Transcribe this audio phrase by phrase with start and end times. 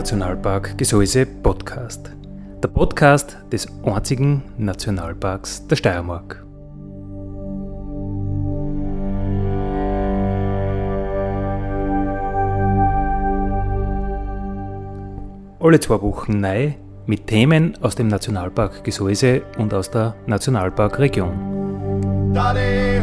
[0.00, 2.10] Naturnationalpark Gesäuse Podcast.
[2.62, 6.42] Der Podcast des einzigen Nationalparks der Steiermark.
[15.60, 16.72] Alle zwei Wochen neu
[17.04, 22.32] mit Themen aus dem Nationalpark Gesäuse und aus der Nationalparkregion.
[22.32, 23.02] Daddy,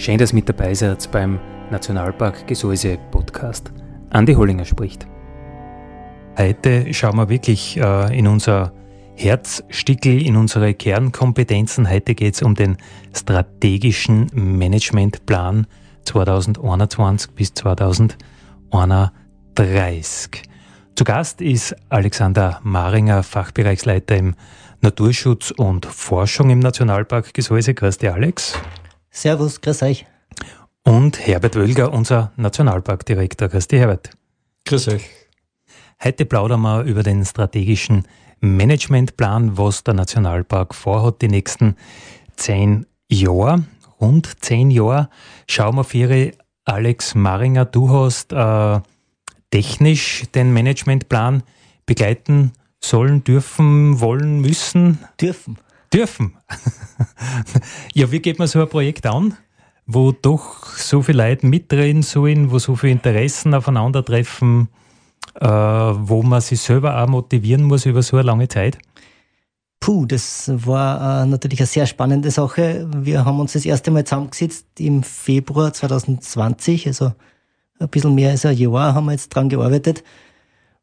[0.00, 1.38] Schön, dass mit dabei seid beim
[1.70, 3.70] Nationalpark Gesäuse Podcast.
[4.08, 5.06] Andi Hollinger spricht.
[6.38, 8.72] Heute schauen wir wirklich äh, in unser
[9.14, 11.90] Herzstickel, in unsere Kernkompetenzen.
[11.90, 12.78] Heute geht es um den
[13.14, 15.66] strategischen Managementplan
[16.06, 20.42] 2021 bis 2031.
[20.96, 24.34] Zu Gast ist Alexander Maringer, Fachbereichsleiter im
[24.80, 27.74] Naturschutz und Forschung im Nationalpark Gesäuse.
[27.74, 28.58] Grüß dich, Alex.
[29.10, 30.06] Servus, grüß euch.
[30.84, 33.48] Und Herbert Wölger, unser Nationalparkdirektor.
[33.48, 34.10] Grüß dich, Herbert.
[34.66, 35.10] Grüß euch.
[36.02, 38.06] Heute plaudern wir über den strategischen
[38.40, 41.76] Managementplan, was der Nationalpark vorhat die nächsten
[42.36, 43.64] zehn Jahre.
[44.00, 45.10] Rund zehn Jahre.
[45.48, 46.32] Schauen wir für
[46.64, 48.80] Alex Maringer, du hast äh,
[49.50, 51.42] technisch den Managementplan
[51.84, 55.00] begleiten sollen, dürfen, wollen, müssen?
[55.20, 55.58] Dürfen
[55.92, 56.36] dürfen.
[57.94, 59.34] ja, wie geht man so ein Projekt an,
[59.86, 64.68] wo doch so viele Leute mitreden sollen, wo so viele Interessen aufeinandertreffen,
[65.40, 68.78] äh, wo man sich selber auch motivieren muss über so eine lange Zeit?
[69.80, 72.86] Puh, das war äh, natürlich eine sehr spannende Sache.
[72.94, 77.12] Wir haben uns das erste Mal zusammengesetzt im Februar 2020, also
[77.78, 80.04] ein bisschen mehr als ein Jahr haben wir jetzt dran gearbeitet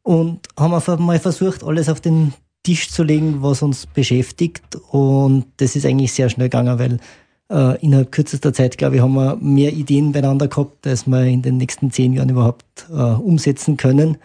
[0.02, 2.34] und haben einfach mal versucht, alles auf den
[2.68, 4.76] Tisch zu legen, was uns beschäftigt.
[4.90, 6.98] Und das ist eigentlich sehr schnell gegangen, weil
[7.50, 11.40] äh, innerhalb kürzester Zeit, glaube ich, haben wir mehr Ideen beieinander gehabt, als wir in
[11.40, 14.18] den nächsten zehn Jahren überhaupt äh, umsetzen können.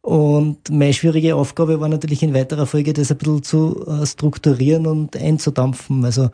[0.00, 4.88] Und meine schwierige Aufgabe war natürlich in weiterer Folge, das ein bisschen zu äh, strukturieren
[4.88, 6.04] und einzudampfen.
[6.04, 6.30] Also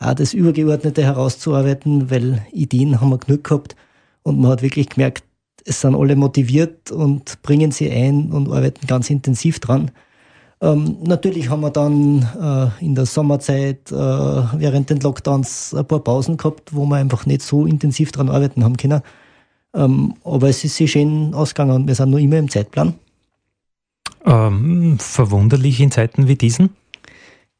[0.00, 3.76] auch das Übergeordnete herauszuarbeiten, weil Ideen haben wir genug gehabt
[4.22, 5.24] und man hat wirklich gemerkt,
[5.66, 9.90] es sind alle motiviert und bringen sie ein und arbeiten ganz intensiv dran.
[10.64, 16.00] Ähm, natürlich haben wir dann äh, in der Sommerzeit äh, während den Lockdowns ein paar
[16.00, 19.02] Pausen gehabt, wo wir einfach nicht so intensiv dran arbeiten haben können.
[19.74, 22.94] Ähm, aber es ist sehr schön ausgegangen und wir sind noch immer im Zeitplan.
[24.24, 26.70] Ähm, verwunderlich in Zeiten wie diesen?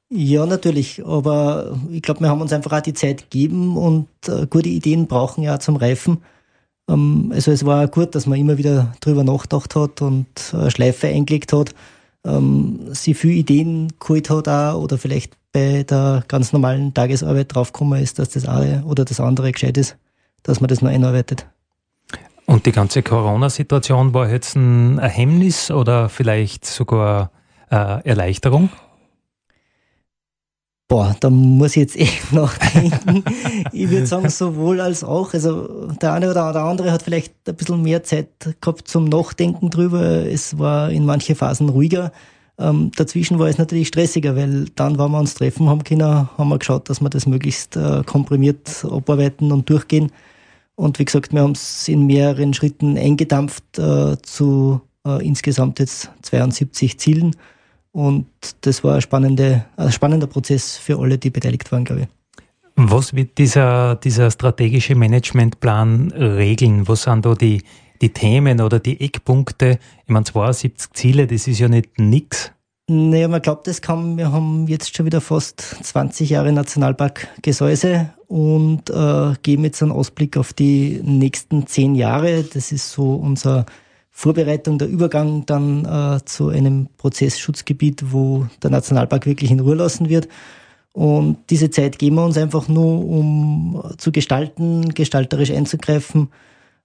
[0.09, 1.05] Ja, natürlich.
[1.05, 5.09] Aber ich glaube, wir haben uns einfach auch die Zeit gegeben und äh, gute Ideen
[5.09, 6.23] brauchen ja zum Reifen.
[6.89, 11.09] Ähm, also es war gut, dass man immer wieder drüber nachgedacht hat und eine Schleife
[11.09, 11.75] eingelegt hat
[12.27, 18.03] ähm, sie viele Ideen geholt hat auch, oder vielleicht bei der ganz normalen Tagesarbeit draufgekommen
[18.03, 19.97] ist, dass das eine oder das andere gescheit ist,
[20.43, 21.47] dass man das noch einarbeitet.
[22.47, 27.31] Und die ganze Corona-Situation war jetzt ein Hemmnis oder vielleicht sogar
[27.71, 28.69] äh, Erleichterung?
[30.87, 33.25] Boah, da muss ich jetzt echt nachdenken.
[33.73, 35.33] ich würde sagen, sowohl als auch.
[35.33, 38.29] Also der eine oder der andere hat vielleicht ein bisschen mehr Zeit
[38.61, 40.27] gehabt zum Nachdenken drüber.
[40.27, 42.13] Es war in manchen Phasen ruhiger.
[42.59, 46.49] Ähm, dazwischen war es natürlich stressiger, weil dann, wenn wir uns treffen haben können, haben
[46.49, 50.13] wir geschaut, dass wir das möglichst äh, komprimiert abarbeiten und durchgehen.
[50.77, 56.11] Und wie gesagt, wir haben es in mehreren Schritten eingedampft äh, zu äh, insgesamt jetzt
[56.23, 57.37] 72 Zielen.
[57.95, 58.27] Und
[58.63, 62.09] das war ein, spannende, ein spannender Prozess für alle, die beteiligt waren, glaube ich.
[62.75, 66.89] Was wird dieser, dieser strategische Managementplan regeln?
[66.89, 67.63] Was sind da die,
[68.03, 69.79] die Themen oder die Eckpunkte?
[70.07, 72.51] Ich meine, 72 Ziele, das ist ja nicht nix.
[72.89, 78.13] Naja, man glaubt, das kann, wir haben jetzt schon wieder fast 20 Jahre Nationalpark Gesäuse
[78.27, 82.43] und äh, geben jetzt einen Ausblick auf die nächsten zehn Jahre.
[82.43, 83.67] Das ist so unser
[84.17, 90.09] Vorbereitung, der Übergang dann äh, zu einem Prozessschutzgebiet, wo der Nationalpark wirklich in Ruhe lassen
[90.09, 90.29] wird.
[90.93, 96.29] Und diese Zeit geben wir uns einfach nur, um zu gestalten, gestalterisch einzugreifen.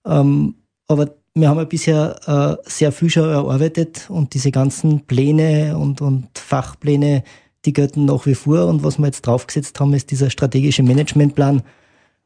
[0.08, 0.56] Ähm,
[0.88, 6.02] aber wir haben ja bisher äh, sehr viel schon erarbeitet und diese ganzen Pläne und,
[6.02, 7.24] und Fachpläne,
[7.64, 8.66] die gelten nach wie vor.
[8.66, 11.62] Und was wir jetzt draufgesetzt haben, ist dieser strategische Managementplan.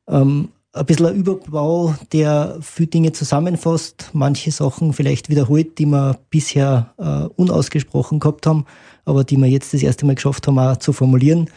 [0.07, 6.17] Ähm, ein bisschen ein Überbau, der viele Dinge zusammenfasst, manche Sachen vielleicht wiederholt, die wir
[6.29, 8.65] bisher äh, unausgesprochen gehabt haben,
[9.05, 11.49] aber die wir jetzt das erste Mal geschafft haben, auch zu formulieren.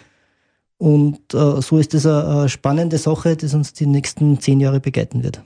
[0.79, 5.23] Und äh, so ist das eine, spannende Sache, die uns die nächsten zehn Jahre begleiten
[5.23, 5.43] wird.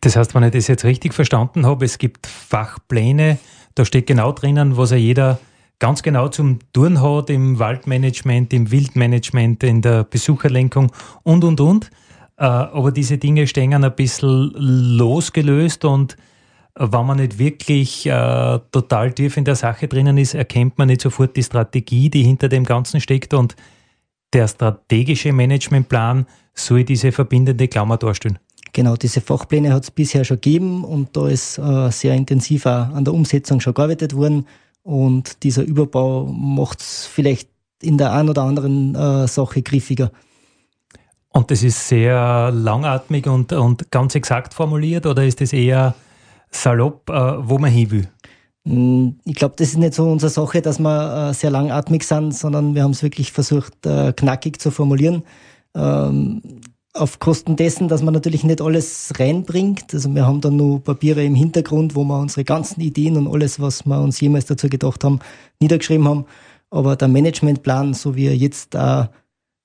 [0.00, 3.38] Das heißt, wenn ich das jetzt richtig verstanden habe, es gibt Fachpläne,
[3.74, 5.38] da steht genau drinnen, was ja jeder
[5.78, 10.92] ganz genau zum Tun hat im Waldmanagement, im Wildmanagement, in der Besucherlenkung
[11.22, 11.90] und, und, und.
[12.36, 16.16] Äh, aber diese Dinge stehen ein bisschen losgelöst und
[16.74, 21.02] wenn man nicht wirklich äh, total tief in der Sache drinnen ist, erkennt man nicht
[21.02, 23.56] sofort die Strategie, die hinter dem Ganzen steckt und
[24.32, 28.38] der strategische Managementplan soll diese verbindende Klammer darstellen.
[28.72, 32.88] Genau, diese Fachpläne hat es bisher schon gegeben und da ist äh, sehr intensiv auch
[32.94, 34.46] an der Umsetzung schon gearbeitet worden.
[34.82, 37.50] Und dieser Überbau macht es vielleicht
[37.82, 40.10] in der einen oder anderen äh, Sache griffiger.
[41.32, 45.94] Und das ist sehr langatmig und, und ganz exakt formuliert oder ist das eher
[46.50, 48.08] salopp, äh, wo man hin will?
[48.64, 52.34] Mm, ich glaube, das ist nicht so unsere Sache, dass wir äh, sehr langatmig sind,
[52.34, 55.22] sondern wir haben es wirklich versucht, äh, knackig zu formulieren.
[55.74, 56.42] Ähm,
[56.94, 59.94] auf Kosten dessen, dass man natürlich nicht alles reinbringt.
[59.94, 63.58] Also wir haben dann nur Papiere im Hintergrund, wo wir unsere ganzen Ideen und alles,
[63.60, 65.20] was wir uns jemals dazu gedacht haben,
[65.60, 66.26] niedergeschrieben haben.
[66.70, 69.08] Aber der Managementplan, so wie er jetzt auch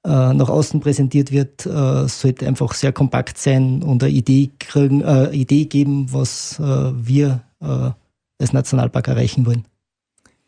[0.07, 5.01] äh, nach außen präsentiert wird, äh, sollte einfach sehr kompakt sein und eine Idee, kriegen,
[5.01, 9.65] äh, Idee geben, was äh, wir als Nationalpark erreichen wollen.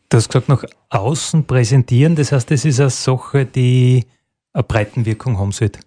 [0.08, 4.06] Du hast gesagt, nach außen präsentieren, das heißt, das ist eine Sache, die
[4.52, 5.80] eine Breitenwirkung haben sollte.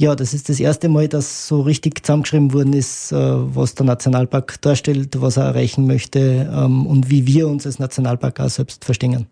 [0.00, 4.60] Ja, das ist das erste Mal, dass so richtig zusammengeschrieben worden ist, was der Nationalpark
[4.60, 9.28] darstellt, was er erreichen möchte ähm, und wie wir uns als Nationalpark auch selbst verstehen.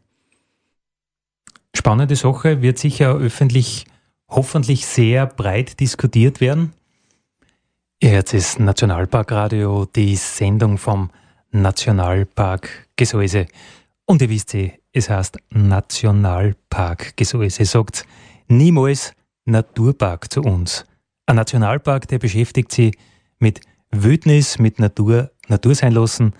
[1.78, 3.84] Spannende Sache, wird sicher öffentlich
[4.28, 6.72] hoffentlich sehr breit diskutiert werden.
[8.02, 11.10] Hört das Nationalparkradio, die Sendung vom
[11.52, 13.46] Nationalpark Gesäuse.
[14.06, 17.64] Und ihr wisst eh, es heißt Nationalpark Gesäuse.
[17.64, 18.06] Sagt
[18.48, 19.12] niemals
[19.44, 20.84] Naturpark zu uns.
[21.26, 22.98] Ein Nationalpark, der beschäftigt sich
[23.38, 23.60] mit
[23.92, 26.32] Wildnis, mit Natur, Natur sein lassen.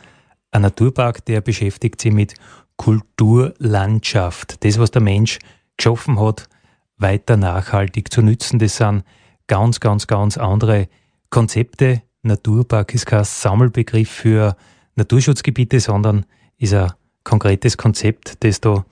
[0.51, 2.35] Ein Naturpark, der beschäftigt sich mit
[2.77, 4.65] Kulturlandschaft.
[4.65, 5.39] Das, was der Mensch
[5.77, 6.49] geschaffen hat,
[6.97, 8.59] weiter nachhaltig zu nützen.
[8.59, 9.05] Das sind
[9.47, 10.89] ganz, ganz, ganz andere
[11.31, 12.03] Konzepte.
[12.23, 14.57] Naturpark ist kein Sammelbegriff für
[14.95, 16.25] Naturschutzgebiete, sondern
[16.57, 16.93] ist ein
[17.25, 18.85] konkretes Konzept, das da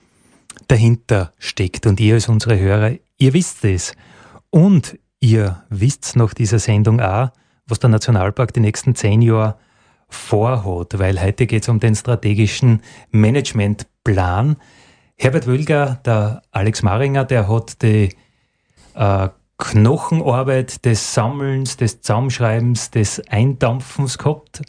[0.67, 1.85] dahinter steckt.
[1.85, 3.93] Und ihr als unsere Hörer, ihr wisst es.
[4.49, 7.31] Und ihr wisst nach dieser Sendung auch,
[7.65, 9.57] was der Nationalpark die nächsten zehn Jahre
[10.09, 12.81] vorhat, weil heute geht es um den strategischen
[13.11, 14.57] Managementplan.
[15.15, 18.15] Herbert Wölger, der Alex Maringer, der hat die
[18.95, 24.61] äh, Knochenarbeit des Sammelns, des Zusammenschreibens, des Eindampfens gehabt.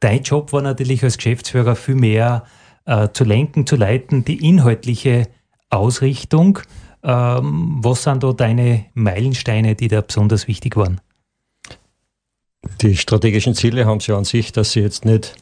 [0.00, 2.44] Dein Job war natürlich als Geschäftsführer viel mehr
[2.84, 5.28] äh, zu lenken, zu leiten, die inhaltliche
[5.70, 6.58] Ausrichtung.
[7.02, 11.00] Ähm, was sind da deine Meilensteine, die da besonders wichtig waren?
[12.80, 15.34] Die strategischen Ziele haben sie an sich, dass sie jetzt nicht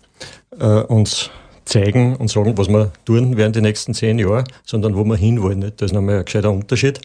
[0.58, 1.30] äh, uns
[1.64, 5.60] zeigen und sagen, was wir tun werden die nächsten zehn Jahre, sondern wo wir hinwollen.
[5.60, 5.80] Nicht?
[5.80, 7.00] Das ist nochmal ein gescheiter Unterschied.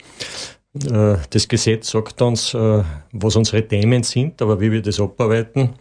[0.85, 5.75] Äh, das Gesetz sagt uns, äh, was unsere Themen sind, aber wie wir das abarbeiten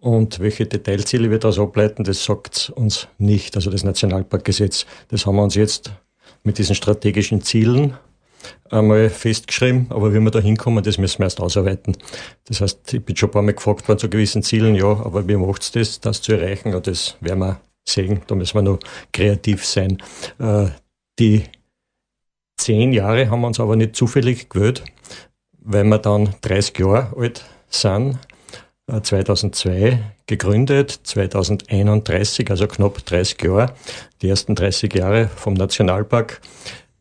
[0.00, 3.56] und welche Detailziele wir daraus ableiten, das sagt uns nicht.
[3.56, 5.92] Also das Nationalparkgesetz, das haben wir uns jetzt
[6.42, 7.94] mit diesen strategischen Zielen
[8.70, 11.96] einmal festgeschrieben, aber wie wir da hinkommen, das müssen wir erst ausarbeiten.
[12.44, 15.26] Das heißt, ich bin schon ein paar Mal gefragt worden zu gewissen Zielen, ja, aber
[15.28, 16.74] wie macht es das, das zu erreichen?
[16.74, 18.78] Und das werden wir sehen, da müssen wir noch
[19.12, 19.98] kreativ sein.
[20.38, 20.68] Äh,
[21.18, 21.44] die
[22.56, 24.84] zehn Jahre haben wir uns aber nicht zufällig gewählt,
[25.58, 28.18] weil wir dann 30 Jahre alt sind
[29.02, 33.74] 2002 äh, gegründet, 2031, also knapp 30 Jahre.
[34.22, 36.40] Die ersten 30 Jahre vom Nationalpark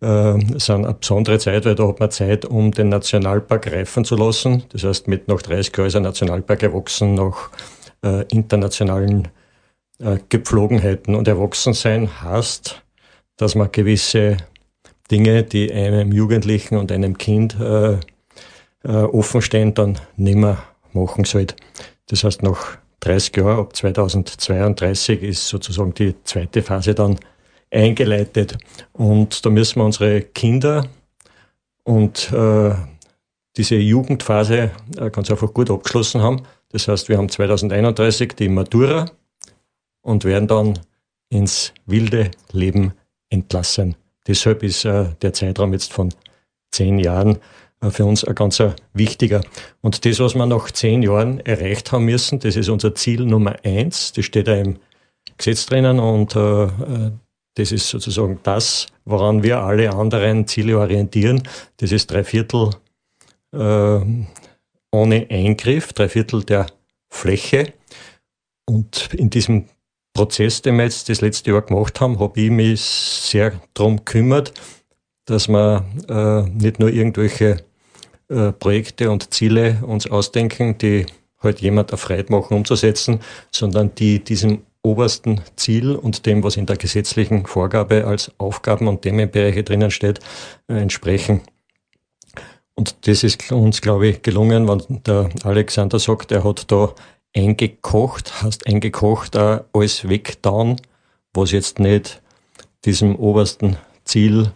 [0.02, 4.16] äh, sind eine besondere Zeit, weil da hat man Zeit, um den Nationalpark reifen zu
[4.16, 4.64] lassen.
[4.70, 7.50] Das heißt, mit nach 30 Jahren ist ein Nationalpark erwachsen nach
[8.04, 9.28] äh, internationalen
[10.00, 11.16] äh, Gepflogenheiten.
[11.16, 12.82] Und erwachsen sein heißt,
[13.38, 14.38] dass man gewisse
[15.12, 17.98] Dinge, die einem Jugendlichen und einem Kind äh,
[18.84, 20.60] äh, offen stehen, dann nicht mehr
[20.94, 21.56] machen sollte.
[22.08, 27.20] Das heißt, nach 30 Jahren, ab 2032, ist sozusagen die zweite Phase dann
[27.72, 28.58] eingeleitet.
[28.94, 30.88] Und da müssen wir unsere Kinder
[31.84, 32.74] und äh,
[33.58, 36.44] diese Jugendphase äh, ganz einfach gut abgeschlossen haben.
[36.70, 39.10] Das heißt, wir haben 2031 die Matura
[40.02, 40.80] und werden dann
[41.30, 42.94] ins wilde Leben
[43.30, 43.96] entlassen.
[44.28, 46.14] Deshalb ist äh, der Zeitraum jetzt von
[46.72, 47.40] zehn Jahren
[47.82, 48.62] äh, für uns ein ganz
[48.94, 49.42] wichtiger.
[49.82, 53.56] Und das, was wir nach zehn Jahren erreicht haben müssen, das ist unser Ziel Nummer
[53.64, 54.14] eins.
[54.14, 54.78] Das steht da im
[55.38, 57.12] Gesetz drinnen und äh, äh,
[57.56, 61.44] das ist sozusagen das, woran wir alle anderen Ziele orientieren.
[61.78, 62.70] Das ist drei Viertel
[63.52, 64.00] äh,
[64.92, 66.68] ohne Eingriff, drei Viertel der
[67.10, 67.74] Fläche.
[68.66, 69.66] Und in diesem
[70.14, 74.54] Prozess, den wir jetzt das letzte Jahr gemacht haben, habe ich mich sehr darum gekümmert,
[75.26, 77.64] dass wir äh, nicht nur irgendwelche
[78.30, 81.06] äh, Projekte und Ziele uns ausdenken, die
[81.40, 86.78] halt jemand erfreut machen umzusetzen, sondern die diesem obersten Ziel und dem, was in der
[86.78, 90.20] gesetzlichen Vorgabe als Aufgaben und Themenbereiche drinnen steht,
[90.68, 91.42] äh, entsprechen.
[92.76, 96.94] Und das ist uns, glaube ich, gelungen, wenn der Alexander sagt, er hat da
[97.36, 100.78] eingekocht, hast eingekocht, auch alles weggetan,
[101.34, 102.22] was jetzt nicht
[102.86, 104.52] diesem obersten Ziel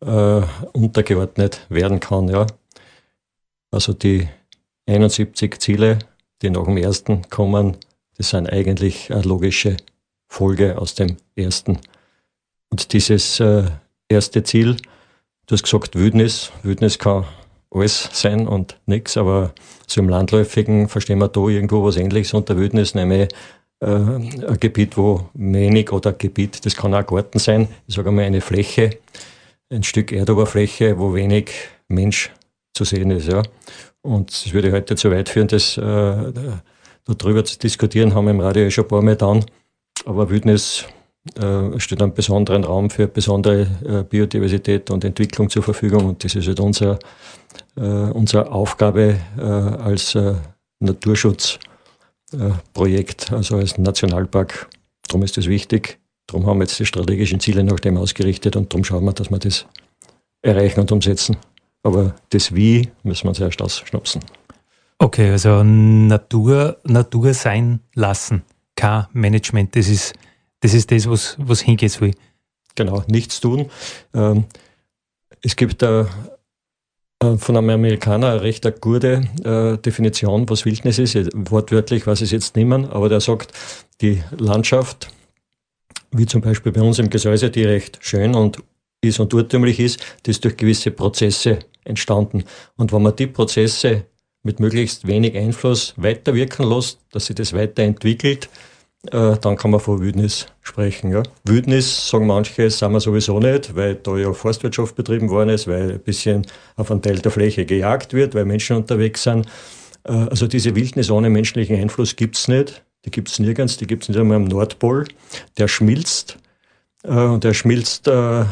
[0.00, 0.42] äh,
[0.72, 2.28] untergeordnet werden kann.
[2.28, 2.46] Ja.
[3.70, 4.28] Also die
[4.86, 5.98] 71 Ziele,
[6.42, 7.76] die nach dem ersten kommen,
[8.16, 9.76] das sind eigentlich eine logische
[10.28, 11.78] Folge aus dem ersten.
[12.70, 13.64] Und dieses äh,
[14.08, 14.76] erste Ziel,
[15.46, 17.24] du hast gesagt Wildnis, Wildnis kann
[17.70, 19.52] alles sein und nichts, aber
[19.86, 23.28] so im Landläufigen verstehen wir da irgendwo was Ähnliches unter Wildnis, nämlich
[23.80, 28.10] äh, ein Gebiet, wo wenig oder ein Gebiet, das kann auch Garten sein, ich sage
[28.10, 28.98] mal eine Fläche,
[29.70, 31.50] ein Stück Erdoberfläche, wo wenig
[31.88, 32.30] Mensch
[32.72, 33.28] zu sehen ist.
[33.28, 33.42] Ja.
[34.02, 36.32] Und es würde heute zu weit führen, das äh,
[37.14, 39.44] darüber zu diskutieren, haben wir im Radio schon ein paar Mal getan.
[40.04, 40.86] Aber Wildnis
[41.34, 46.06] äh, steht einen besonderen Raum für besondere äh, Biodiversität und Entwicklung zur Verfügung.
[46.06, 46.98] Und das ist halt unser,
[47.76, 50.34] äh, unsere Aufgabe äh, als äh,
[50.80, 54.68] Naturschutzprojekt, also als Nationalpark.
[55.08, 55.98] Darum ist das wichtig.
[56.26, 59.30] Darum haben wir jetzt die strategischen Ziele nach dem ausgerichtet und darum schauen wir, dass
[59.30, 59.66] wir das
[60.42, 61.36] erreichen und umsetzen.
[61.82, 64.20] Aber das Wie müssen wir uns erst ausschnupsen.
[64.98, 68.42] Okay, also Natur, Natur sein lassen,
[68.76, 70.14] kein Management, das ist
[70.60, 72.12] das, ist das was, was hingehen soll.
[72.74, 73.70] Genau, nichts tun.
[74.14, 74.44] Ähm,
[75.42, 76.04] es gibt äh,
[77.20, 81.14] von einem Amerikaner eine recht gute äh, Definition, was Wildnis ist.
[81.34, 83.52] Wortwörtlich weiß ich es jetzt mehr, aber der sagt,
[84.00, 85.08] die Landschaft,
[86.10, 88.62] wie zum Beispiel bei uns im Gesäuse, die recht schön und
[89.02, 92.44] ist und urtümlich ist, die ist durch gewisse Prozesse entstanden.
[92.76, 94.06] Und wenn man die Prozesse
[94.46, 98.48] mit möglichst wenig Einfluss weiterwirken lässt, dass sich das weiterentwickelt,
[99.10, 101.10] äh, dann kann man von Wildnis sprechen.
[101.12, 101.22] Ja.
[101.44, 105.92] Wildnis, sagen manche, sind wir sowieso nicht, weil da ja Forstwirtschaft betrieben worden ist, weil
[105.92, 109.46] ein bisschen auf einen Teil der Fläche gejagt wird, weil Menschen unterwegs sind.
[110.04, 112.82] Äh, also diese Wildnis ohne menschlichen Einfluss gibt's nicht.
[113.04, 115.06] Die gibt's nirgends, die gibt's nicht einmal am Nordpol.
[115.58, 116.38] Der schmilzt
[117.06, 118.44] äh, und er schmilzt äh,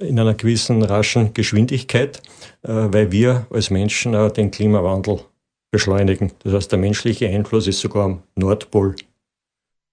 [0.00, 2.22] in einer gewissen raschen Geschwindigkeit,
[2.62, 5.20] äh, weil wir als Menschen den Klimawandel
[5.70, 6.32] beschleunigen.
[6.42, 8.96] Das heißt, der menschliche Einfluss ist sogar am Nordpol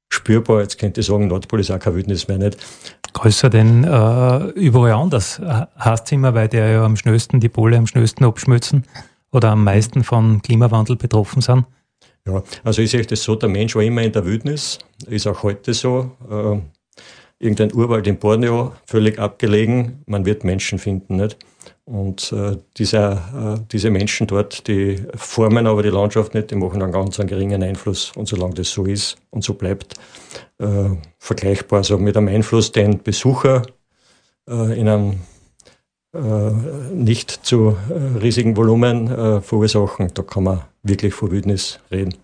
[0.09, 0.61] spürbar.
[0.61, 2.57] Jetzt könnte ich sagen, Nordpol ist auch kein Wildnis mehr nicht.
[3.13, 5.41] Größer denn äh, überall anders?
[5.79, 8.83] Heißt immer, weil der ja am schnellsten, die Pole am schnellsten abschmelzen
[9.31, 11.65] oder am meisten vom Klimawandel betroffen sind?
[12.25, 15.43] Ja, also ich sehe das so, der Mensch war immer in der Wildnis, ist auch
[15.43, 16.11] heute so.
[16.29, 16.59] Äh,
[17.39, 21.37] irgendein Urwald in Borneo, völlig abgelegen, man wird Menschen finden, nicht?
[21.87, 26.81] Und äh, dieser, äh, diese Menschen dort, die formen aber die Landschaft nicht, die machen
[26.81, 28.11] einen ganz einen geringen Einfluss.
[28.13, 29.93] Und solange das so ist und so bleibt,
[30.57, 33.61] äh, vergleichbar also mit einem Einfluss, den Besucher
[34.49, 35.21] äh, in einem
[36.13, 36.51] äh,
[36.93, 42.15] nicht zu äh, riesigen Volumen verursachen, da kann man wirklich von Wildnis reden.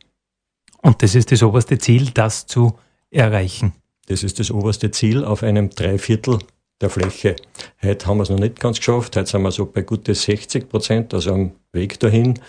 [0.82, 2.77] Und das ist das oberste Ziel, das zu
[3.12, 3.72] erreichen.
[4.08, 6.39] Das ist das oberste Ziel auf einem Dreiviertel
[6.82, 7.36] der Fläche.
[7.82, 9.15] Heute haben wir es noch nicht ganz geschafft.
[9.15, 12.39] Heute sind wir so bei gute 60 Prozent, also am Weg dahin.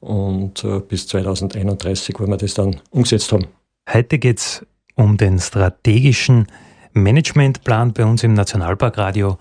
[0.00, 3.46] Und äh, bis 2031 wollen wir das dann umgesetzt haben.
[3.92, 6.46] Heute geht es um den strategischen
[6.92, 9.38] Managementplan bei uns im Nationalparkradio.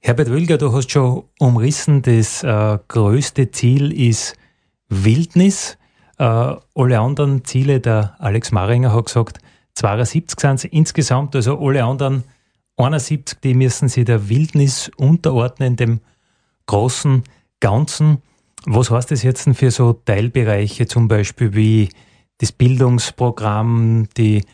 [0.00, 4.34] Herbert Wölger, du hast schon umrissen, das äh, größte Ziel ist
[4.88, 5.76] Wildnis.
[6.18, 9.38] Äh, alle anderen Ziele, der Alex Maringer hat gesagt,
[9.74, 12.24] 72 sind es insgesamt, also alle anderen
[12.80, 16.00] 71, die müssen sich der Wildnis unterordnen, dem
[16.66, 17.24] großen
[17.60, 18.22] Ganzen.
[18.64, 21.88] Was heißt das jetzt für so Teilbereiche, zum Beispiel wie
[22.38, 24.44] das Bildungsprogramm, die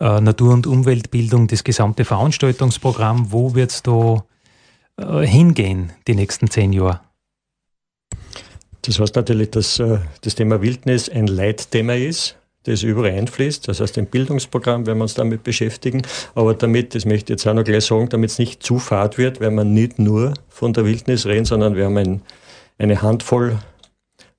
[0.00, 3.32] äh, Natur- und Umweltbildung, das gesamte Veranstaltungsprogramm?
[3.32, 4.24] Wo wird es da
[4.96, 7.00] äh, hingehen die nächsten zehn Jahre?
[8.82, 13.68] Das heißt natürlich, dass äh, das Thema Wildnis ein Leitthema ist das überall einfließt.
[13.68, 16.02] Das heißt, im Bildungsprogramm werden wir uns damit beschäftigen.
[16.34, 19.18] Aber damit, das möchte ich jetzt auch noch gleich sagen, damit es nicht zu fad
[19.18, 22.22] wird, werden wir nicht nur von der Wildnis reden, sondern wir haben ein,
[22.78, 23.58] eine Handvoll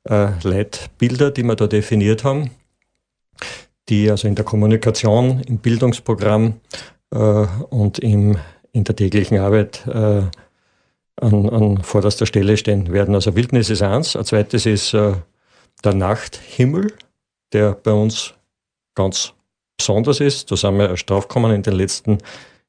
[0.08, 2.52] äh, Leitbilder, die wir da definiert haben,
[3.90, 6.60] die also in der Kommunikation, im Bildungsprogramm
[7.12, 8.38] äh, und im,
[8.72, 10.22] in der täglichen Arbeit äh,
[11.18, 13.16] an, an vorderster Stelle stehen werden.
[13.16, 15.14] Also Wildnis ist eins, ein zweites ist äh,
[15.84, 16.94] der Nachthimmel
[17.54, 18.34] der bei uns
[18.96, 19.34] ganz
[19.78, 20.52] besonders ist.
[20.52, 22.18] Da sind wir erst draufgekommen in den letzten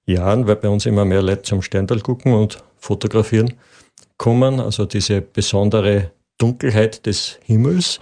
[0.06, 3.54] Jahren, weil bei uns immer mehr Leute zum Sterntal gucken und fotografieren
[4.16, 4.60] kommen.
[4.60, 8.00] Also diese besondere Dunkelheit des Himmels.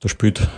[0.00, 0.48] Da spielt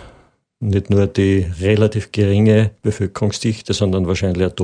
[0.59, 4.55] nicht nur die relativ geringe Bevölkerungsdichte, sondern wahrscheinlich auch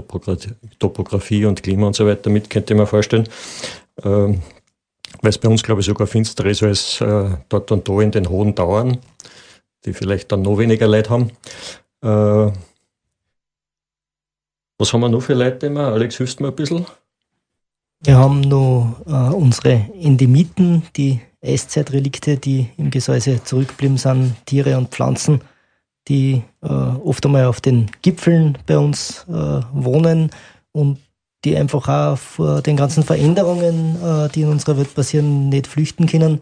[0.79, 3.27] Topografie und Klima und so weiter mit, könnte ich mir vorstellen.
[4.03, 4.41] Ähm,
[5.21, 8.11] weil es bei uns, glaube ich, sogar finsterer ist als äh, dort und da in
[8.11, 8.97] den hohen Dauern,
[9.85, 11.31] die vielleicht dann noch weniger Leid haben.
[12.01, 12.51] Äh,
[14.77, 15.87] was haben wir noch für Leute immer?
[15.93, 16.85] Alex, hilfst du mir ein bisschen?
[18.03, 24.89] Wir haben noch äh, unsere Endemiten, die Eiszeitrelikte, die im Gesäuse zurückgeblieben sind, Tiere und
[24.89, 25.41] Pflanzen,
[26.07, 30.31] die äh, oft einmal auf den Gipfeln bei uns äh, wohnen
[30.71, 30.99] und
[31.45, 36.07] die einfach auch vor den ganzen Veränderungen, äh, die in unserer Welt passieren, nicht flüchten
[36.07, 36.41] können.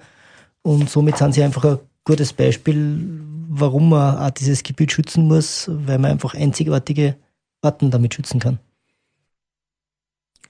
[0.62, 5.68] Und somit sind sie einfach ein gutes Beispiel, warum man auch dieses Gebiet schützen muss,
[5.70, 7.16] weil man einfach einzigartige
[7.62, 8.60] Arten damit schützen kann.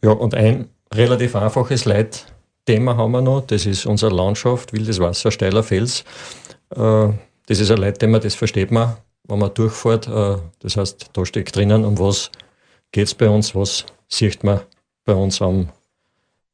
[0.04, 5.32] Ja, und ein relativ einfaches Leitthema haben wir noch, das ist unsere Landschaft, wildes Wasser,
[5.32, 6.04] steiler Fels.
[6.76, 7.10] Äh,
[7.48, 10.08] das ist ein Leitthema, das versteht man, wenn man durchfährt.
[10.08, 12.32] Äh, das heißt, da steckt drinnen, um was
[12.92, 14.62] geht es bei uns, was sieht man
[15.06, 15.70] bei uns am,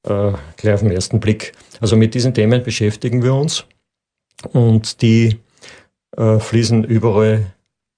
[0.04, 1.54] äh, gleich auf den ersten Blick.
[1.82, 3.66] Also mit diesen Themen beschäftigen wir uns
[4.54, 5.40] und die
[6.18, 7.54] äh, fließen überall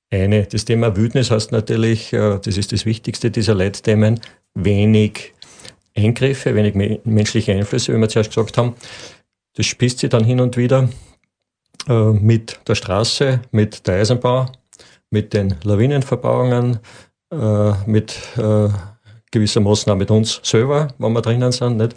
[0.10, 0.46] eine.
[0.46, 4.20] Das Thema Wildnis heißt natürlich, äh, das ist das Wichtigste dieser Leitthemen,
[4.54, 5.34] wenig
[5.96, 8.76] Eingriffe, wenig menschliche Einflüsse, wie wir zuerst gesagt haben.
[9.56, 10.90] Das spießt sich dann hin und wieder
[11.88, 14.52] äh, mit der Straße, mit der Eisenbahn,
[15.10, 16.80] mit den Lawinenverbauungen,
[17.86, 18.20] mit
[19.32, 21.78] gewissermaßen auch mit uns selber, wenn wir drinnen sind.
[21.78, 21.96] Nicht?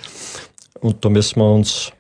[0.81, 1.93] Und da müssen wir uns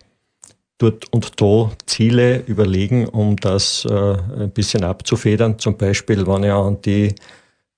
[0.81, 5.59] dort und da Ziele überlegen, um das äh, ein bisschen abzufedern.
[5.59, 7.15] Zum Beispiel, wenn ich an die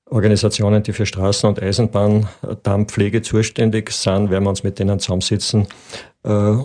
[0.06, 5.66] Organisationen, die für Straßen- und Eisenbahndarmpflege zuständig sind, werden wir uns mit denen zusammensitzen,
[6.22, 6.56] äh,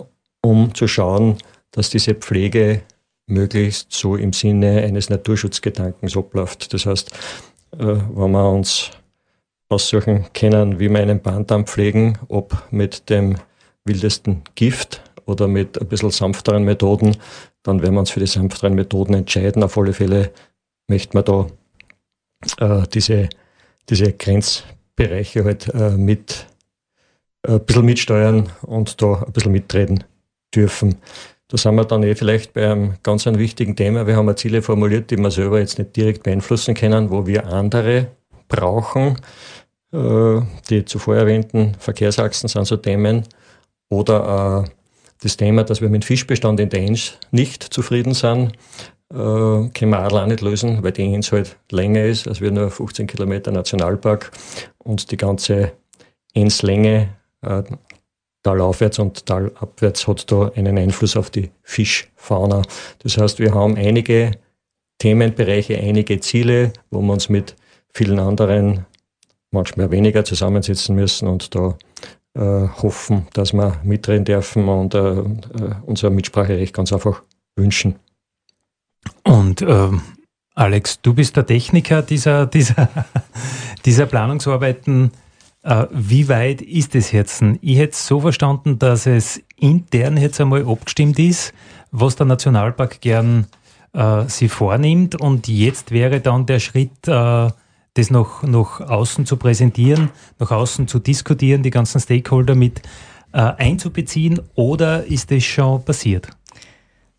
[0.42, 1.38] um zu schauen,
[1.72, 2.82] dass diese Pflege
[3.26, 6.72] möglichst so im Sinne eines Naturschutzgedankens abläuft.
[6.72, 7.10] Das heißt,
[7.72, 8.90] äh, wenn wir uns
[9.68, 13.36] aussuchen können, wie wir einen Bahndamm pflegen, ob mit dem
[13.84, 17.16] wildesten Gift oder mit ein bisschen sanfteren Methoden,
[17.62, 19.62] dann werden wir uns für die sanfteren Methoden entscheiden.
[19.62, 20.30] Auf alle Fälle
[20.88, 21.46] möchten wir da
[22.60, 23.28] äh, diese,
[23.88, 26.46] diese Grenzbereiche halt äh, mit
[27.46, 30.04] äh, ein bisschen mitsteuern und da ein bisschen mitreden
[30.54, 30.96] dürfen.
[31.48, 34.06] Da sind wir dann eh vielleicht bei einem ganz einem wichtigen Thema.
[34.06, 38.08] Wir haben Ziele formuliert, die wir selber jetzt nicht direkt beeinflussen können, wo wir andere
[38.48, 39.16] brauchen.
[39.92, 43.24] Äh, die zuvor erwähnten Verkehrsachsen sind so Themen.
[43.90, 44.70] Oder äh,
[45.22, 48.52] das Thema, dass wir mit Fischbestand in der Enns nicht zufrieden sind
[49.10, 52.70] äh, können wir auch nicht lösen, weil die Enns halt länger ist, als wir nur
[52.70, 54.30] 15 Kilometer Nationalpark
[54.78, 55.72] und die ganze
[56.34, 57.08] Ennslänge
[57.42, 57.62] äh,
[58.42, 62.62] talaufwärts und talabwärts hat da einen Einfluss auf die Fischfauna.
[63.00, 64.32] Das heißt, wir haben einige
[64.98, 67.56] Themenbereiche, einige Ziele, wo wir uns mit
[67.92, 68.84] vielen anderen
[69.50, 71.76] manchmal weniger zusammensetzen müssen und da
[72.42, 75.24] hoffen, dass wir mitreden dürfen und äh, äh
[75.86, 77.22] unser Mitspracherecht ganz einfach
[77.56, 77.96] wünschen.
[79.24, 80.02] Und ähm,
[80.54, 82.88] Alex, du bist der Techniker dieser, dieser,
[83.84, 85.12] dieser Planungsarbeiten.
[85.62, 87.42] Äh, wie weit ist es jetzt?
[87.60, 91.52] Ich hätte es so verstanden, dass es intern jetzt einmal abgestimmt ist,
[91.90, 93.46] was der Nationalpark gern
[93.92, 95.20] äh, sie vornimmt.
[95.20, 97.50] Und jetzt wäre dann der Schritt, äh,
[97.98, 102.80] das noch nach außen zu präsentieren, nach außen zu diskutieren, die ganzen Stakeholder mit
[103.32, 104.40] äh, einzubeziehen.
[104.54, 106.28] Oder ist das schon passiert?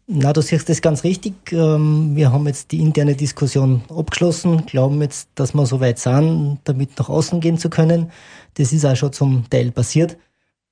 [0.07, 1.51] Na, du siehst das ganz richtig.
[1.51, 6.59] Ähm, wir haben jetzt die interne Diskussion abgeschlossen, glauben jetzt, dass wir so weit sind,
[6.63, 8.11] damit nach außen gehen zu können.
[8.55, 10.17] Das ist auch schon zum Teil passiert,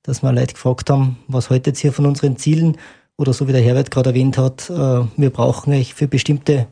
[0.02, 2.78] dass wir Leute gefragt haben, was heute jetzt hier von unseren Zielen
[3.16, 6.66] oder so wie der Herbert gerade erwähnt hat, äh, wir brauchen euch für bestimmte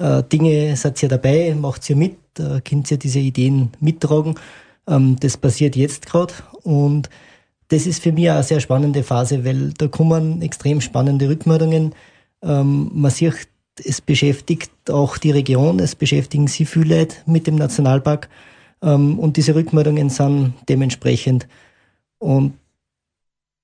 [0.00, 4.34] äh, Dinge, seid ihr dabei, macht ihr mit, äh, könnt ihr diese Ideen mittragen.
[4.88, 7.10] Ähm, das passiert jetzt gerade und
[7.68, 11.94] das ist für mich eine sehr spannende Phase, weil da kommen extrem spannende Rückmeldungen.
[12.42, 13.48] Ähm, man sieht,
[13.84, 18.28] es beschäftigt auch die Region, es beschäftigen sie viele Leute mit dem Nationalpark
[18.82, 21.46] ähm, und diese Rückmeldungen sind dementsprechend.
[22.18, 22.54] Und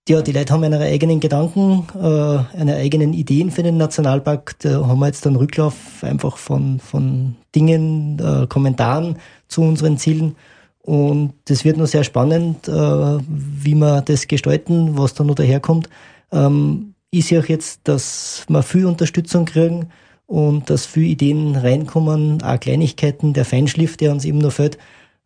[0.08, 4.56] ja, die Leute haben ihre eigenen Gedanken, äh, eine eigenen Ideen für den Nationalpark.
[4.60, 10.36] Da haben wir jetzt dann Rücklauf einfach von, von Dingen, äh, Kommentaren zu unseren Zielen.
[10.80, 15.88] Und das wird noch sehr spannend, äh, wie wir das gestalten, was da noch daherkommt.
[16.30, 19.88] Ähm, ich sehe auch jetzt, dass wir viel Unterstützung kriegen
[20.26, 24.78] und dass viele Ideen reinkommen, auch Kleinigkeiten, der Feinschliff, der uns eben noch fehlt.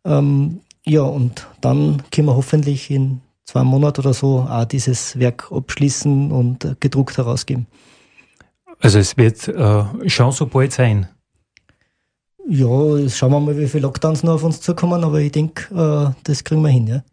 [0.05, 5.51] Ähm, ja, und dann können wir hoffentlich in zwei Monaten oder so auch dieses Werk
[5.51, 7.67] abschließen und gedruckt herausgeben.
[8.79, 11.07] Also es wird äh, schon so bald sein.
[12.47, 12.67] Ja,
[13.09, 16.43] schauen wir mal, wie viele Lockdowns noch auf uns zukommen, aber ich denke, äh, das
[16.43, 17.03] kriegen wir hin, ja.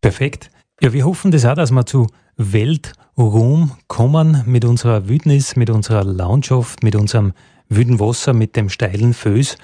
[0.00, 0.50] Perfekt.
[0.80, 6.04] Ja, wir hoffen das auch, dass wir zu Weltruhm kommen mit unserer Wildnis, mit unserer
[6.04, 7.32] Landschaft, mit unserem
[7.68, 9.56] wüden Wasser, mit dem steilen Föß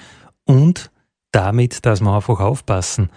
[0.45, 0.91] und
[1.31, 3.09] damit, dass wir einfach aufpassen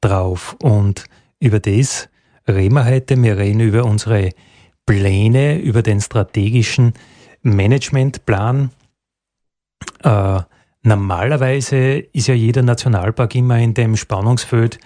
[0.00, 0.56] drauf.
[0.62, 1.04] Und
[1.40, 2.08] über das
[2.48, 3.20] reden wir heute.
[3.22, 4.30] Wir reden über unsere
[4.86, 6.94] Pläne, über den strategischen
[7.42, 8.70] Managementplan.
[10.02, 10.40] Äh,
[10.82, 14.78] normalerweise ist ja jeder Nationalpark immer in dem Spannungsfeld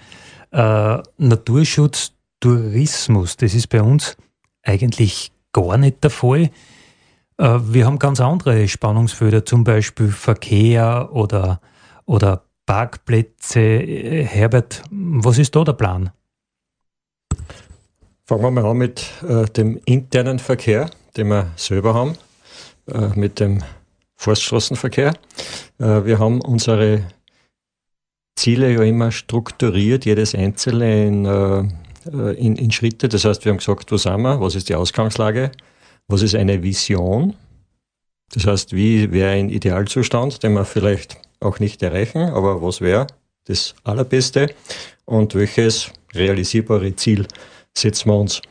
[0.51, 3.37] äh, Naturschutz, Tourismus.
[3.37, 4.17] Das ist bei uns
[4.63, 6.49] eigentlich gar nicht der Fall.
[7.37, 11.61] Äh, wir haben ganz andere Spannungsfelder, zum Beispiel Verkehr oder,
[12.05, 13.59] oder Parkplätze.
[13.59, 16.11] Äh, Herbert, was ist da der Plan?
[18.27, 22.17] Fangen wir mal an mit äh, dem internen Verkehr, den wir selber haben,
[22.91, 23.63] äh, mit dem
[24.17, 25.13] Forststraßenverkehr.
[25.79, 27.03] Äh, wir haben unsere
[28.35, 33.07] Ziele ja immer strukturiert, jedes einzelne in, äh, in, in Schritte.
[33.07, 35.53] Das heißt, wir haben gesagt, wo sind wir, was ist die Ausgangslage,
[36.09, 37.33] was ist eine Vision.
[38.33, 43.07] Das heißt, wie wäre ein Idealzustand, den wir vielleicht auch nicht erreichen, aber was wäre
[43.45, 44.53] das Allerbeste
[45.05, 47.25] und welches realisierbare Ziel
[47.79, 48.41] setzen wir uns.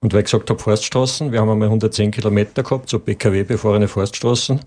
[0.00, 4.60] Und weil ich gesagt habe, Forststraßen, wir haben einmal 110 Kilometer gehabt, so PKW-befahrene Forststraßen.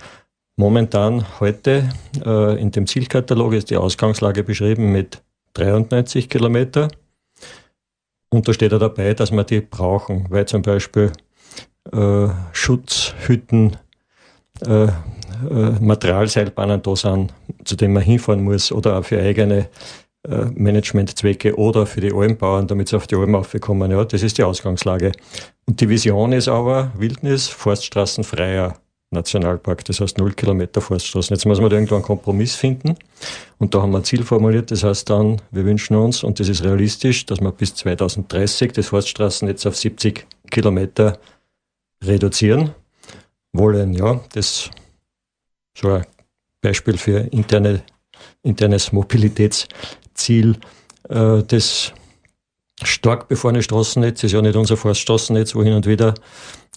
[0.56, 1.90] Momentan heute
[2.24, 5.24] äh, in dem Zielkatalog ist die Ausgangslage beschrieben mit
[5.54, 6.90] 93 Kilometer.
[8.30, 11.12] Und da steht auch dabei, dass wir die brauchen, weil zum Beispiel
[11.92, 13.78] äh, Schutzhütten,
[14.66, 14.90] äh, äh,
[15.80, 17.34] Materialseilbahnen da sind,
[17.66, 19.70] zu denen man hinfahren muss oder auch für eigene
[20.24, 23.92] äh, Managementzwecke oder für die Almbauern, damit sie auf die Alm aufkommen.
[23.92, 25.12] Ja, das ist die Ausgangslage.
[25.66, 28.76] Und die Vision ist aber Wildnis, forststraßenfreier
[29.12, 29.86] Nationalpark.
[29.86, 31.36] Das heißt null Kilometer Forststraßen.
[31.36, 32.96] Jetzt muss man da irgendwo einen Kompromiss finden.
[33.60, 34.72] Und da haben wir ein Ziel formuliert.
[34.72, 38.88] Das heißt dann, wir wünschen uns, und das ist realistisch, dass wir bis 2030 das
[38.88, 41.20] Forststraßennetz auf 70 Kilometer
[42.04, 42.72] reduzieren
[43.54, 43.94] wollen.
[43.94, 44.70] Ja, das
[45.78, 46.06] so ein
[46.62, 47.84] Beispiel für interne,
[48.42, 49.68] internes Mobilitäts
[50.14, 50.58] Ziel
[51.10, 51.94] äh, des
[52.82, 56.14] stark befahrene Straßennetz ist ja nicht unser Forststraßennetz, wo hin und wieder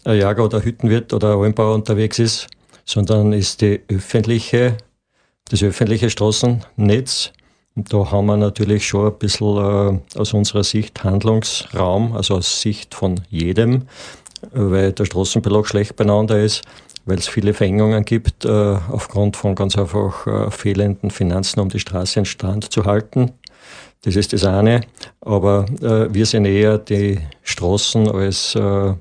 [0.05, 2.47] ein Jager oder Hüttenwirt oder ein Almbauer unterwegs ist,
[2.85, 4.77] sondern ist die öffentliche,
[5.51, 7.33] das öffentliche Straßennetz.
[7.75, 12.61] Und da haben wir natürlich schon ein bisschen äh, aus unserer Sicht Handlungsraum, also aus
[12.61, 13.89] Sicht von jedem,
[14.53, 16.63] weil der Straßenbelag schlecht beieinander ist
[17.07, 21.79] weil es viele Verengungen gibt, äh, aufgrund von ganz einfach äh, fehlenden Finanzen, um die
[21.81, 23.33] Straße in Stand zu halten.
[24.03, 24.83] Das ist das eine.
[25.21, 28.95] Aber äh, wir sehen eher die Straßen als, äh,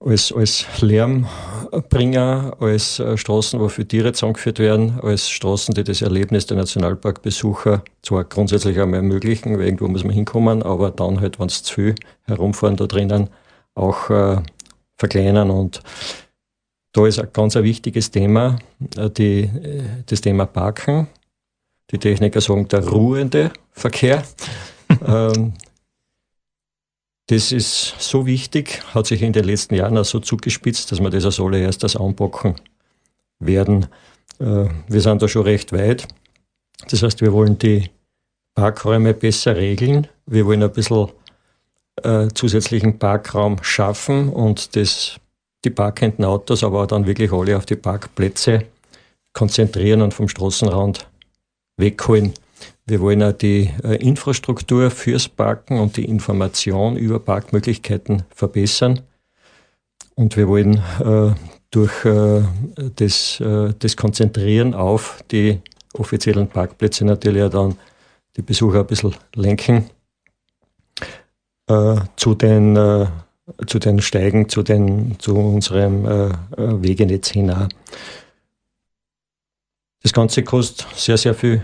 [0.00, 6.02] als, als Lärmbringer, als äh, Straßen, wo für Tiere zusammengeführt werden, als Straßen, die das
[6.02, 11.40] Erlebnis der Nationalparkbesucher zwar grundsätzlich einmal ermöglichen, weil irgendwo muss man hinkommen, aber dann halt,
[11.40, 11.94] wenn es zu viel
[12.26, 13.28] herumfahren da drinnen,
[13.74, 14.36] auch äh,
[14.96, 15.80] verkleinern und
[16.92, 18.58] da ist ein ganz ein wichtiges Thema,
[18.96, 21.08] äh, die, äh, das Thema Parken.
[21.90, 24.22] Die Techniker sagen der ruhende Verkehr.
[25.06, 25.54] ähm,
[27.26, 31.10] das ist so wichtig, hat sich in den letzten Jahren auch so zugespitzt, dass wir
[31.10, 32.54] das als allererstes anpacken
[33.38, 33.86] werden.
[34.40, 36.08] Äh, wir sind da schon recht weit.
[36.90, 37.90] Das heißt, wir wollen die
[38.54, 40.08] Parkräume besser regeln.
[40.26, 41.08] Wir wollen ein bisschen
[42.02, 45.20] äh, zusätzlichen Parkraum schaffen und das
[45.64, 48.64] die parkenden Autos, aber dann wirklich alle auf die Parkplätze
[49.32, 51.08] konzentrieren und vom Straßenrand
[51.76, 52.32] wegholen.
[52.86, 59.00] Wir wollen auch die äh, Infrastruktur fürs Parken und die Information über Parkmöglichkeiten verbessern.
[60.14, 61.34] Und wir wollen äh,
[61.70, 62.42] durch äh,
[62.96, 65.60] das, äh, das Konzentrieren auf die
[65.94, 67.78] offiziellen Parkplätze natürlich auch dann
[68.36, 69.90] die Besucher ein bisschen lenken.
[71.68, 73.06] Äh, zu den äh,
[73.66, 77.68] zu den Steigen, zu, den, zu unserem äh, äh Wegenetz hinein.
[80.02, 81.62] Das Ganze kostet sehr, sehr viel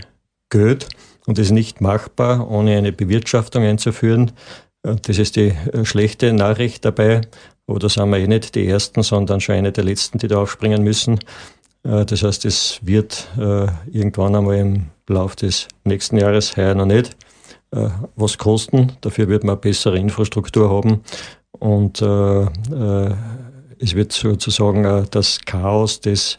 [0.49, 0.87] Geld
[1.25, 4.31] und ist nicht machbar, ohne eine Bewirtschaftung einzuführen.
[4.83, 7.21] Äh, das ist die äh, schlechte Nachricht dabei.
[7.67, 10.83] Da sind wir eh nicht die Ersten, sondern schon eine der Letzten, die da aufspringen
[10.83, 11.19] müssen.
[11.81, 17.17] Das heißt, es wird irgendwann einmal im Lauf des nächsten Jahres, heuer noch nicht,
[17.71, 18.91] was kosten.
[19.01, 21.01] Dafür wird man bessere Infrastruktur haben
[21.59, 23.15] und äh, äh,
[23.79, 26.35] es wird sozusagen äh, das Chaos, das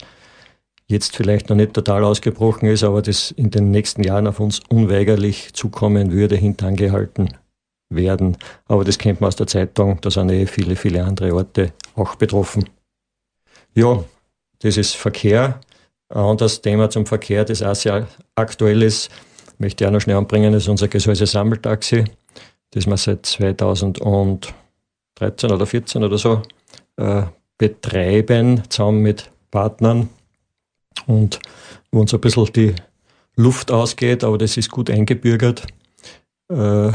[0.87, 4.61] jetzt vielleicht noch nicht total ausgebrochen ist, aber das in den nächsten Jahren auf uns
[4.69, 7.33] unweigerlich zukommen würde, hintangehalten
[7.89, 8.37] werden.
[8.65, 12.15] Aber das kennt man aus der Zeitung, da sind eh viele, viele andere Orte auch
[12.15, 12.69] betroffen.
[13.75, 14.03] Ja,
[14.59, 15.59] das ist Verkehr.
[16.09, 19.09] Ein anderes Thema zum Verkehr, das auch sehr aktuell ist,
[19.57, 22.05] möchte ich auch noch schnell anbringen, ist unser Gesäuse Sammeltaxi,
[22.71, 23.25] das wir seit
[25.17, 26.41] 2013 oder 14 oder so
[26.97, 27.23] äh,
[27.57, 30.09] betreiben, zusammen mit Partnern
[31.07, 31.39] und
[31.91, 32.75] wo uns ein bisschen die
[33.35, 35.65] Luft ausgeht, aber das ist gut eingebürgert
[36.49, 36.91] äh,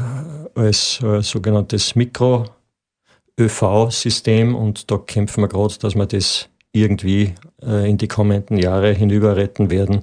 [0.54, 8.08] als äh, sogenanntes Mikro-ÖV-System und da kämpfen wir gerade, dass wir das irgendwie in die
[8.08, 10.00] kommenden Jahre hinüber retten werden,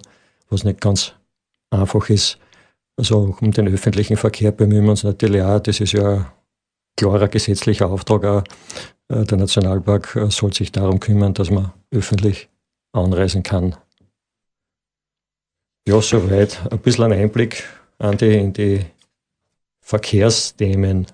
[0.52, 1.16] was nicht ganz
[1.72, 2.38] einfach ist.
[2.96, 5.60] Also um den öffentlichen Verkehr bemühen wir uns natürlich auch.
[5.60, 6.32] Das ist ja
[7.00, 8.44] klarer gesetzlicher Auftrag auch.
[9.08, 12.50] Äh, der Nationalpark äh, soll sich darum kümmern, dass man öffentlich
[12.92, 13.76] anreisen kann.
[15.88, 16.60] Ja, soweit.
[16.70, 17.64] Ein bisschen ein Einblick
[18.00, 18.86] an die, in die
[19.80, 21.08] Verkehrsthemen.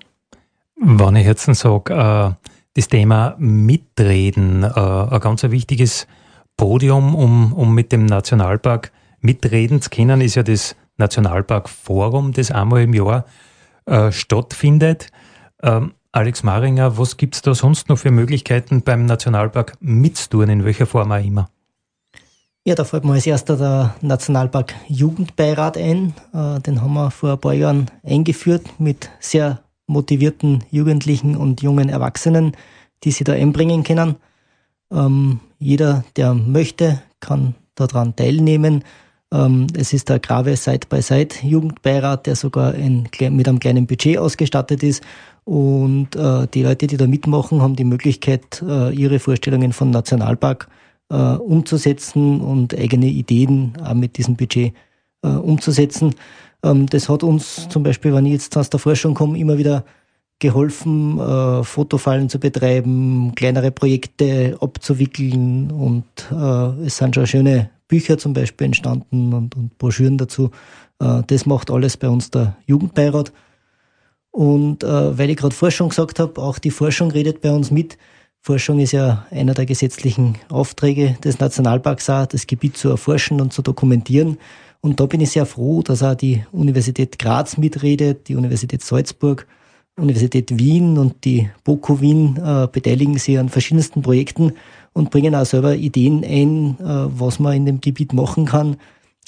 [0.75, 6.07] Wenn ich jetzt sage, äh, das Thema Mitreden, ein ganz wichtiges
[6.57, 12.81] Podium, um, um mit dem Nationalpark mitreden zu können, ist ja das Nationalparkforum, das einmal
[12.81, 13.23] im Jahr
[14.11, 15.09] stattfindet.
[15.65, 20.63] Ähm, Alex Maringer, was gibt es da sonst noch für Möglichkeiten beim Nationalpark mitzutun, in
[20.63, 21.49] welcher Form auch immer?
[22.63, 26.13] Ja, da fällt mir als erster der Nationalpark Jugendbeirat ein.
[26.33, 31.89] Äh, den haben wir vor ein paar Jahren eingeführt mit sehr motivierten Jugendlichen und jungen
[31.89, 32.55] Erwachsenen,
[33.03, 34.15] die sie da einbringen können.
[34.91, 38.83] Ähm, jeder, der möchte, kann daran teilnehmen.
[39.35, 45.03] Ähm, es ist der Grave Side-by-Side-Jugendbeirat, der sogar ein, mit einem kleinen Budget ausgestattet ist.
[45.43, 50.67] Und äh, die Leute, die da mitmachen, haben die Möglichkeit, äh, ihre Vorstellungen von Nationalpark
[51.09, 54.73] äh, umzusetzen und eigene Ideen auch mit diesem Budget
[55.21, 56.13] umzusetzen.
[56.63, 59.85] Ähm, das hat uns zum Beispiel, wenn ich jetzt aus der Forschung komme, immer wieder
[60.39, 68.17] geholfen, äh, Fotofallen zu betreiben, kleinere Projekte abzuwickeln und äh, es sind schon schöne Bücher
[68.17, 70.51] zum Beispiel entstanden und, und Broschüren dazu.
[70.99, 73.31] Äh, das macht alles bei uns der Jugendbeirat.
[74.31, 77.97] Und äh, weil ich gerade Forschung gesagt habe, auch die Forschung redet bei uns mit.
[78.41, 83.53] Forschung ist ja einer der gesetzlichen Aufträge des Nationalparks, auch, das Gebiet zu erforschen und
[83.53, 84.37] zu dokumentieren.
[84.81, 89.47] Und da bin ich sehr froh, dass auch die Universität Graz mitredet, die Universität Salzburg,
[89.97, 94.53] Universität Wien und die BOKU Wien äh, beteiligen sich an verschiedensten Projekten
[94.95, 98.77] und bringen auch selber Ideen ein, äh, was man in dem Gebiet machen kann,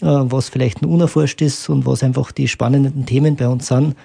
[0.02, 3.96] äh, was vielleicht noch unerforscht ist und was einfach die spannenden Themen bei uns sind.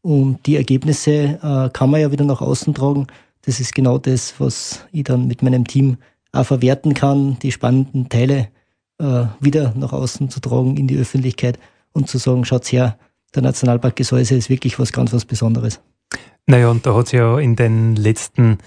[0.00, 3.06] Und die Ergebnisse äh, kann man ja wieder nach außen tragen.
[3.42, 5.98] Das ist genau das, was ich dann mit meinem Team
[6.32, 8.48] auch verwerten kann, die spannenden Teile
[9.40, 11.58] wieder nach außen zu tragen in die Öffentlichkeit
[11.94, 12.98] und zu sagen, schaut's her,
[13.34, 15.80] der Nationalpark Gesäuse ist wirklich was ganz was Besonderes.
[16.44, 18.58] Naja, und da hat es ja in den letzten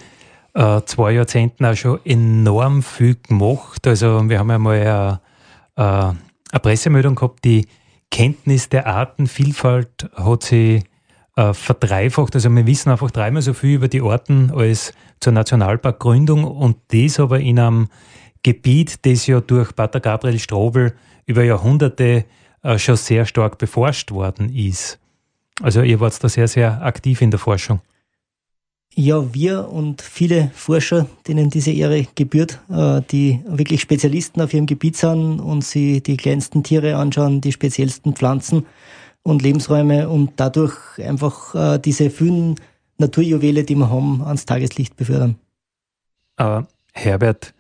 [0.54, 3.88] äh, zwei Jahrzehnten auch schon enorm viel gemacht.
[3.88, 5.22] Also wir haben ja mal eine,
[5.76, 5.82] äh,
[6.52, 7.68] eine Pressemeldung gehabt, die
[8.12, 10.84] Kenntnis der Artenvielfalt hat sich
[11.36, 12.36] äh, verdreifacht.
[12.36, 17.20] Also wir wissen einfach dreimal so viel über die Arten als zur Nationalparkgründung und das
[17.20, 17.88] aber in einem
[18.44, 20.94] Gebiet, das ja durch Pater Gabriel Strobel
[21.26, 22.26] über Jahrhunderte
[22.62, 25.00] äh, schon sehr stark beforscht worden ist.
[25.62, 27.80] Also ihr wart da sehr, sehr aktiv in der Forschung.
[28.96, 34.68] Ja, wir und viele Forscher, denen diese Ehre gebührt, äh, die wirklich Spezialisten auf ihrem
[34.68, 38.68] Gebiet sind und sie die kleinsten Tiere anschauen, die speziellsten Pflanzen
[39.24, 42.56] und Lebensräume und dadurch einfach äh, diese vielen
[43.00, 45.38] Naturjuwele, die wir haben, ans Tageslicht befördern.
[46.36, 47.54] Aber Herbert,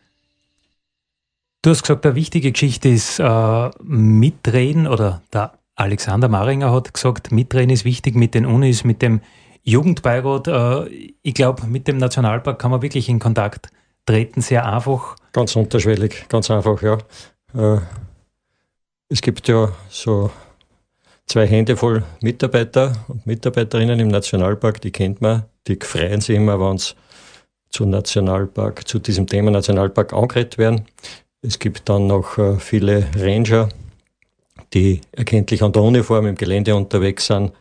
[1.63, 7.31] Du hast gesagt, eine wichtige Geschichte ist äh, Mitreden oder der Alexander Maringer hat gesagt,
[7.31, 9.21] Mitreden ist wichtig mit den Unis, mit dem
[9.63, 10.47] Jugendbeirat.
[10.47, 13.69] Äh, ich glaube, mit dem Nationalpark kann man wirklich in Kontakt
[14.05, 15.15] treten, sehr einfach.
[15.31, 16.97] Ganz unterschwellig, ganz einfach, ja.
[17.55, 17.79] Äh,
[19.09, 20.31] es gibt ja so
[21.25, 26.59] zwei Hände voll Mitarbeiter und Mitarbeiterinnen im Nationalpark, die kennt man, die freuen sich immer,
[26.59, 26.93] wenn sie
[27.69, 30.85] zu Nationalpark, zu diesem Thema Nationalpark angeredet werden.
[31.41, 33.69] Es gibt dann noch äh, viele Ranger,
[34.73, 37.51] die erkenntlich an der Uniform im Gelände unterwegs sind.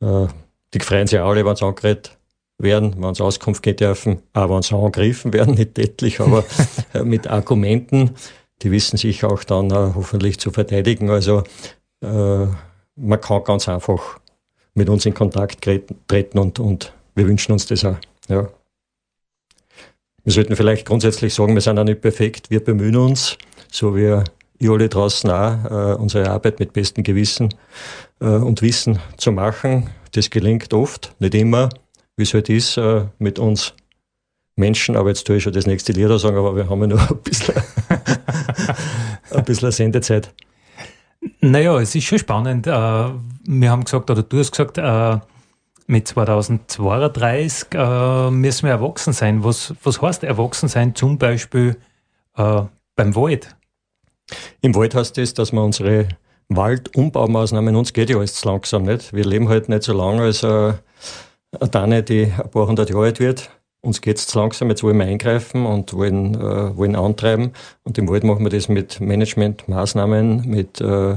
[0.00, 0.26] Äh,
[0.74, 2.16] die freuen sich alle, wenn sie angeredet
[2.58, 6.44] werden, wenn sie Auskunft geben dürfen, aber wenn sie angegriffen werden, nicht tätlich, aber
[6.94, 8.12] äh, mit Argumenten.
[8.62, 11.10] Die wissen sich auch dann hoffentlich zu verteidigen.
[11.10, 11.42] Also
[12.00, 14.20] man kann ganz einfach
[14.74, 17.96] mit uns in Kontakt treten und, und wir wünschen uns das auch.
[18.28, 18.48] Ja.
[20.24, 23.36] Wir sollten vielleicht grundsätzlich sagen, wir sind auch nicht perfekt, wir bemühen uns,
[23.70, 24.24] so wie ihr
[24.70, 27.52] alle draußen auch, äh, unsere Arbeit mit bestem Gewissen
[28.20, 29.90] äh, und Wissen zu machen.
[30.12, 31.70] Das gelingt oft, nicht immer,
[32.16, 33.74] wie es halt ist äh, mit uns
[34.56, 37.10] Menschen, aber jetzt tue ich schon das nächste Lied sagen, aber wir haben ja noch
[37.10, 37.54] ein bisschen,
[39.30, 40.32] ein bisschen Sendezeit.
[41.40, 42.66] Naja, es ist schon spannend.
[42.66, 45.18] Äh, wir haben gesagt, oder du hast gesagt, äh,
[45.86, 49.42] mit 2032 äh, müssen wir erwachsen sein.
[49.44, 51.76] Was, was heißt erwachsen sein zum Beispiel
[52.34, 53.54] beim Wald?
[54.62, 56.08] Im Wald heißt das, dass wir unsere
[56.56, 59.12] Waldumbaumaßnahmen, uns geht ja alles zu langsam nicht.
[59.12, 60.78] Wir leben halt nicht so lange als eine
[61.70, 63.50] Tanne, die ein paar hundert Jahre alt wird.
[63.84, 67.52] Uns geht es zu langsam, jetzt wollen wir eingreifen und wollen, äh, wollen antreiben.
[67.82, 71.16] Und im Wald machen wir das mit Managementmaßnahmen, mit äh,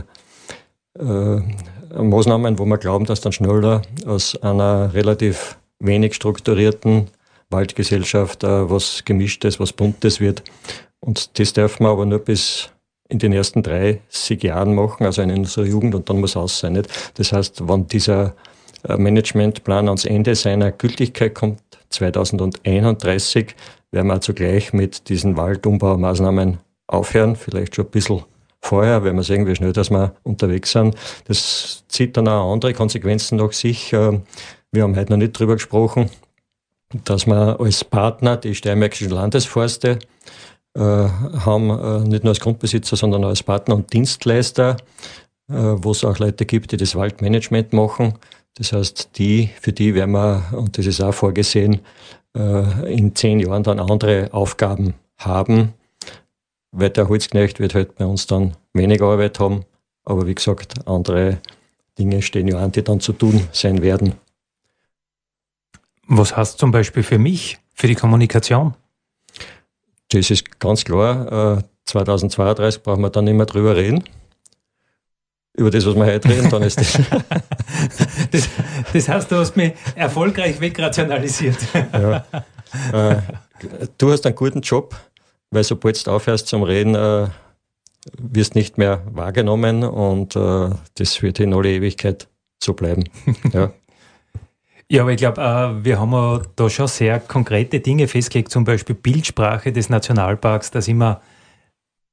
[0.98, 1.42] äh,
[1.96, 7.08] Maßnahmen, wo wir glauben, dass dann schneller aus einer relativ wenig strukturierten
[7.52, 10.44] Waldgesellschaft äh, was Gemischtes, was Buntes wird.
[11.00, 12.72] Und das dürfen wir aber nur bis
[13.08, 16.74] in den ersten 30 Jahren machen, also in unserer Jugend und dann muss aus sein.
[16.74, 16.90] Nicht?
[17.16, 18.36] Das heißt, wenn dieser
[18.88, 23.56] äh, Managementplan ans Ende seiner Gültigkeit kommt, 2031
[23.92, 28.24] werden wir zugleich mit diesen Waldumbaumaßnahmen aufhören, vielleicht schon ein bisschen
[28.62, 30.96] vorher, wenn wir sehen, wie schnell dass wir unterwegs sind.
[31.26, 33.94] Das zieht dann auch andere Konsequenzen nach sich.
[33.94, 34.24] Ähm,
[34.72, 36.10] wir haben heute noch nicht drüber gesprochen,
[37.04, 40.00] dass wir als Partner die steiermärkischen Landesforste
[40.80, 44.78] haben, äh, nicht nur als Grundbesitzer, sondern auch als Partner und Dienstleister,
[45.48, 48.16] äh, wo es auch Leute gibt, die das Waldmanagement machen.
[48.56, 51.82] Das heißt, die, für die werden wir, und das ist auch vorgesehen,
[52.36, 55.74] äh, in zehn Jahren dann andere Aufgaben haben,
[56.72, 59.64] weil der Holzknecht wird halt bei uns dann weniger Arbeit haben,
[60.04, 61.40] aber wie gesagt, andere
[61.98, 64.16] Dinge stehen ja an, die dann zu tun sein werden.
[66.08, 68.74] Was heißt zum Beispiel für mich, für die Kommunikation?
[70.10, 71.64] Das ist ganz klar.
[71.86, 74.04] 2032 äh, brauchen wir dann nicht mehr drüber reden
[75.58, 76.94] über das, was wir heute reden, dann ist das.
[78.32, 78.50] das,
[78.94, 81.58] das heißt, du hast mich erfolgreich wegrationalisiert.
[81.94, 82.26] ja.
[82.92, 83.22] Äh,
[83.98, 84.96] du hast einen guten Job,
[85.52, 87.28] weil sobald du aufhörst zum Reden, äh,
[88.18, 92.28] wirst nicht mehr wahrgenommen und äh, das wird in alle Ewigkeit
[92.62, 93.06] so bleiben.
[93.54, 93.72] Ja.
[94.90, 98.96] Ja, aber ich glaube, äh, wir haben da schon sehr konkrete Dinge festgelegt, zum Beispiel
[98.96, 101.22] Bildsprache des Nationalparks, dass immer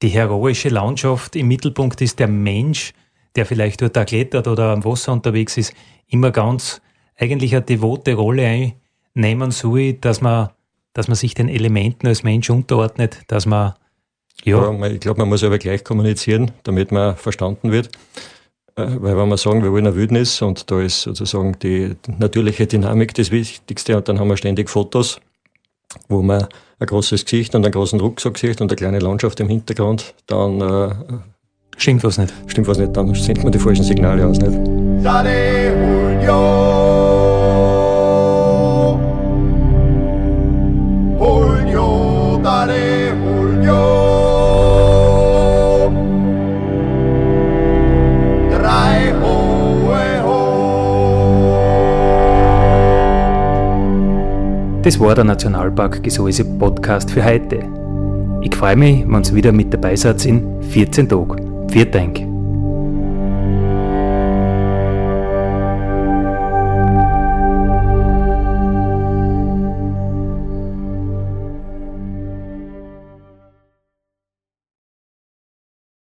[0.00, 2.94] die heroische Landschaft im Mittelpunkt ist, der Mensch
[3.36, 5.74] der vielleicht dort auch klettert oder am Wasser unterwegs ist,
[6.08, 6.80] immer ganz
[7.16, 8.74] eigentlich eine devote Rolle
[9.14, 10.50] einnehmen soll, dass man,
[10.92, 13.74] dass man sich den Elementen als Mensch unterordnet, dass man
[14.44, 14.72] ja.
[14.72, 17.90] ja ich glaube, man muss aber gleich kommunizieren, damit man verstanden wird.
[18.76, 22.66] Äh, weil wenn wir sagen, wir wollen eine Wildnis und da ist sozusagen die natürliche
[22.66, 25.20] Dynamik das Wichtigste und dann haben wir ständig Fotos,
[26.08, 26.46] wo man
[26.78, 30.60] ein großes Gesicht und einen großen Rucksack sieht und eine kleine Landschaft im Hintergrund, dann
[30.60, 30.94] äh,
[31.76, 32.32] Stimmt was nicht.
[32.46, 34.56] Stimmt was nicht, dann sendet man die falschen Signale aus, nicht?
[35.04, 36.24] Daddy
[54.82, 57.60] Das war der Nationalpark Gesäuse Podcast für heute.
[58.40, 61.68] Ich freue mich, wenn ihr wieder mit dabei seid in 14 Tagen.
[61.70, 62.31] Vielen Dank.